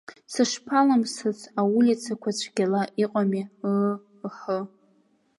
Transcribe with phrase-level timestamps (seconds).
[0.33, 3.89] Сышԥалымсыц, аулицақәа цәгьала иҟами, ыы,
[4.27, 4.59] ыҳы.